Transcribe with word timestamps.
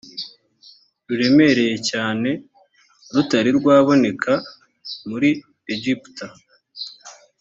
ruremereye 1.07 1.75
cyane 1.89 2.29
rutari 3.13 3.49
rwaboneka 3.59 4.33
muri 5.09 5.29
egiputa 5.73 6.27